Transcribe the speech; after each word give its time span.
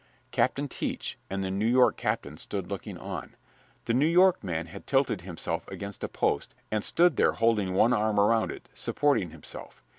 Captain 0.31 0.67
Teach 0.67 1.19
and 1.29 1.43
the 1.43 1.51
New 1.51 1.63
York 1.67 1.95
captain 1.95 2.35
stood 2.35 2.65
looking 2.67 2.97
on. 2.97 3.35
The 3.85 3.93
New 3.93 4.07
York 4.07 4.43
man 4.43 4.65
had 4.65 4.87
tilted 4.87 5.21
himself 5.21 5.67
against 5.67 6.03
a 6.03 6.07
post 6.07 6.55
and 6.71 6.83
stood 6.83 7.17
there 7.17 7.33
holding 7.33 7.75
one 7.75 7.93
arm 7.93 8.19
around 8.19 8.49
it, 8.49 8.67
supporting 8.73 9.29
himself. 9.29 9.83